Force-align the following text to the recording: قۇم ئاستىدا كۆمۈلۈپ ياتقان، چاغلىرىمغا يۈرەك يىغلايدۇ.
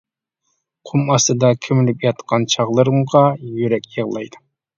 قۇم 0.91 1.11
ئاستىدا 1.15 1.51
كۆمۈلۈپ 1.65 2.07
ياتقان، 2.07 2.49
چاغلىرىمغا 2.55 3.23
يۈرەك 3.61 3.87
يىغلايدۇ. 4.01 4.43